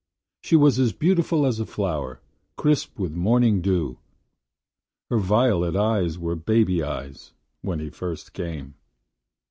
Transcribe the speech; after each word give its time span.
She 0.41 0.55
was 0.55 0.79
as 0.79 0.93
beautiful 0.93 1.45
as 1.45 1.59
a 1.59 1.65
flower, 1.67 2.21
crisp 2.57 2.97
with 2.97 3.13
morning 3.13 3.61
dew. 3.61 3.99
Her 5.11 5.19
violet 5.19 5.75
eyes 5.75 6.17
were 6.17 6.35
baby 6.35 6.81
eyes– 6.81 7.33
when 7.61 7.79
he 7.79 7.91
first 7.91 8.33
came. 8.33 8.73